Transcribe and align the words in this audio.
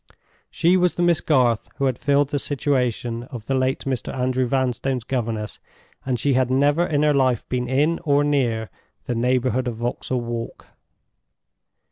She 0.49 0.77
was 0.77 0.95
the 0.95 1.03
Miss 1.03 1.21
Garth 1.21 1.69
who 1.75 1.85
had 1.85 1.99
filled 1.99 2.29
the 2.29 2.39
situation 2.39 3.21
of 3.25 3.45
the 3.45 3.53
late 3.53 3.81
Mr. 3.85 4.11
Andrew 4.11 4.47
Vanstone's 4.47 5.03
governess, 5.03 5.59
and 6.07 6.19
she 6.19 6.33
had 6.33 6.49
never 6.49 6.83
in 6.87 7.03
her 7.03 7.13
life 7.13 7.47
been 7.49 7.69
in, 7.69 7.99
or 8.03 8.23
near, 8.23 8.71
the 9.05 9.13
neighborhood 9.13 9.67
of 9.67 9.75
Vauxhall 9.75 10.21
Wall. 10.21 10.55